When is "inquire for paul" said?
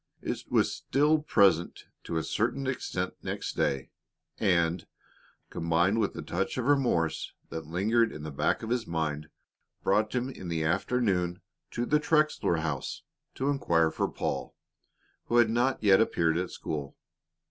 13.49-14.55